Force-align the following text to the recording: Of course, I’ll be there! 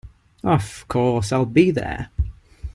Of 0.43 0.87
course, 0.87 1.31
I’ll 1.31 1.45
be 1.45 1.69
there! 1.69 2.09